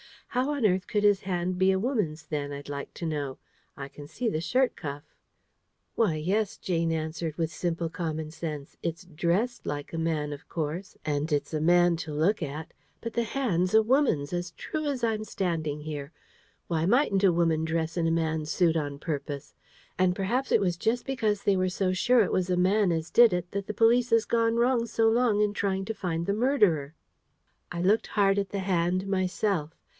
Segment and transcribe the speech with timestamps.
[0.29, 3.37] How on earth could his hand be a woman's then, I'd like to know?
[3.77, 5.03] I can see the shirt cuff."
[5.95, 10.97] "Why, yes," Jane answered, with simple common sense: "it's DRESSED like a man, of course,
[11.05, 15.03] and it's a man to look at; but the hand's a woman's, as true as
[15.03, 16.13] I'm standing here.
[16.67, 19.53] Why mightn't a woman dress in a man's suit on purpose?
[19.99, 23.11] And perhaps it was just because they were so sure it was a man as
[23.11, 26.33] did it, that the police has gone wrong so long in trying to find the
[26.33, 26.95] murderer."
[27.71, 29.75] I looked hard at the hand myself.